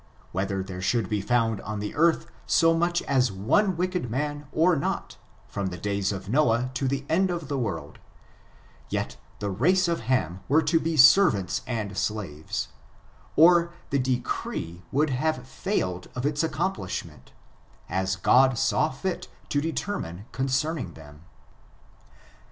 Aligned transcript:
319 0.31 0.31
whether 0.31 0.63
there 0.63 0.81
should 0.81 1.09
be 1.09 1.21
found 1.21 1.61
oa 1.61 1.77
the 1.77 1.93
earth 1.93 2.25
so 2.47 2.73
much 2.75 3.03
as 3.03 3.31
one 3.31 3.77
wicked 3.77 4.09
man 4.09 4.47
or 4.51 4.75
not, 4.75 5.17
from 5.47 5.67
the 5.67 5.77
days 5.77 6.11
of 6.11 6.27
Noah 6.27 6.71
to 6.73 6.87
the 6.87 7.05
end 7.07 7.29
of 7.29 7.47
the 7.49 7.57
world; 7.59 7.99
yet 8.89 9.17
the 9.37 9.51
race 9.51 9.87
of 9.87 9.99
Ham 9.99 10.39
were 10.49 10.63
to 10.63 10.81
oe 10.81 10.95
servants 10.95 11.61
and 11.67 11.95
slaves, 11.95 12.69
or 13.35 13.73
the 13.91 13.99
decree 13.99 14.81
would 14.91 15.11
have 15.11 15.45
fail 15.47 15.97
ed 16.03 16.09
of 16.15 16.25
its 16.25 16.41
accomplishment, 16.43 17.31
as 17.87 18.15
God 18.15 18.57
saw 18.57 18.89
fit 18.89 19.27
to 19.49 19.61
determine 19.61 20.25
concerning 20.31 20.93
them. 20.95 21.25